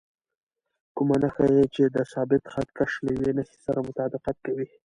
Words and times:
کومه 0.95 1.15
نښه 1.21 1.45
یې 1.55 1.65
چې 1.75 1.83
د 1.95 1.97
ثابت 2.13 2.43
خط 2.53 2.69
کش 2.77 2.91
له 3.05 3.09
یوې 3.17 3.31
نښې 3.37 3.57
سره 3.65 3.79
مطابقت 3.89 4.37
کوي. 4.45 4.67